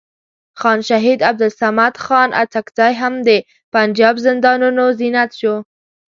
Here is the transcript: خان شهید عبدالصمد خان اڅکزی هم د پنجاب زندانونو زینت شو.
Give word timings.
خان 0.59 0.79
شهید 0.89 1.19
عبدالصمد 1.29 1.93
خان 2.05 2.29
اڅکزی 2.41 2.93
هم 3.01 3.13
د 3.27 3.29
پنجاب 3.73 4.15
زندانونو 4.25 4.83
زینت 4.99 5.31
شو. 5.39 5.55